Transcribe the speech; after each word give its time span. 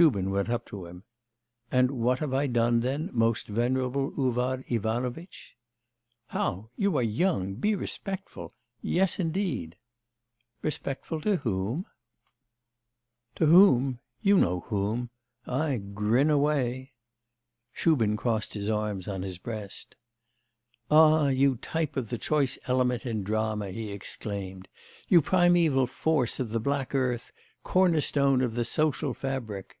Shubin 0.00 0.30
went 0.30 0.48
up 0.48 0.64
to 0.66 0.86
him. 0.86 1.02
'And 1.70 1.90
what 1.90 2.20
have 2.20 2.32
I 2.32 2.46
done, 2.46 2.78
then, 2.80 3.10
most 3.12 3.48
venerable 3.48 4.12
Uvar 4.16 4.64
Ivanovitch?' 4.68 5.56
'How! 6.28 6.70
you 6.76 6.96
are 6.96 7.02
young, 7.02 7.54
be 7.56 7.74
respectful. 7.74 8.54
Yes 8.80 9.18
indeed.' 9.18 9.76
'Respectful 10.62 11.20
to 11.22 11.38
whom?' 11.38 11.84
'To 13.34 13.46
whom? 13.46 13.98
You 14.22 14.38
know 14.38 14.60
whom. 14.60 15.10
Ay, 15.46 15.76
grin 15.78 16.30
away.' 16.30 16.92
Shubin 17.72 18.16
crossed 18.16 18.54
his 18.54 18.68
arms 18.70 19.06
on 19.08 19.20
his 19.22 19.36
breast. 19.38 19.96
'Ah, 20.90 21.28
you 21.28 21.56
type 21.56 21.96
of 21.96 22.08
the 22.10 22.16
choice 22.16 22.56
element 22.68 23.04
in 23.04 23.22
drama,' 23.24 23.72
he 23.72 23.90
exclaimed, 23.90 24.68
'you 25.08 25.20
primeval 25.20 25.86
force 25.88 26.38
of 26.40 26.50
the 26.52 26.60
black 26.60 26.94
earth, 26.94 27.32
cornerstone 27.64 28.40
of 28.40 28.54
the 28.54 28.64
social 28.64 29.12
fabric! 29.12 29.76